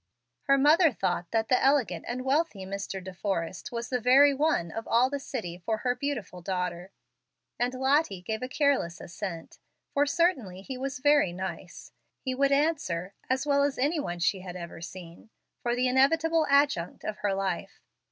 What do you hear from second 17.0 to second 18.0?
of her life.